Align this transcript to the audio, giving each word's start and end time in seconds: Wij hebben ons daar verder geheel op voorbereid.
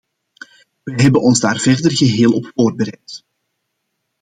Wij 0.83 0.95
hebben 1.03 1.21
ons 1.21 1.39
daar 1.39 1.57
verder 1.57 1.91
geheel 1.91 2.31
op 2.31 2.51
voorbereid. 2.55 3.23